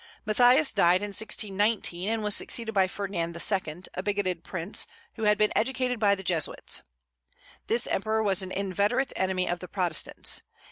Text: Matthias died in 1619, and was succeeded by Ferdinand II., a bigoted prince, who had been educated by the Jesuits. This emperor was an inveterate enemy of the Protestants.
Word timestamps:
Matthias 0.25 0.73
died 0.73 1.03
in 1.03 1.09
1619, 1.09 2.09
and 2.09 2.23
was 2.23 2.35
succeeded 2.35 2.71
by 2.73 2.87
Ferdinand 2.87 3.35
II., 3.39 3.83
a 3.93 4.01
bigoted 4.01 4.43
prince, 4.43 4.87
who 5.13 5.25
had 5.25 5.37
been 5.37 5.53
educated 5.55 5.99
by 5.99 6.15
the 6.15 6.23
Jesuits. 6.23 6.81
This 7.67 7.85
emperor 7.85 8.23
was 8.23 8.41
an 8.41 8.51
inveterate 8.51 9.13
enemy 9.15 9.47
of 9.47 9.59
the 9.59 9.67
Protestants. 9.67 10.41